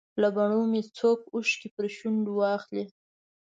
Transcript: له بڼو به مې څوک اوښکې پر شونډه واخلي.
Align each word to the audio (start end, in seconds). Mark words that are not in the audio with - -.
له 0.21 0.27
بڼو 0.35 0.61
به 0.63 0.69
مې 0.71 0.81
څوک 0.97 1.19
اوښکې 1.33 1.67
پر 1.75 1.85
شونډه 1.95 2.31
واخلي. 2.35 2.85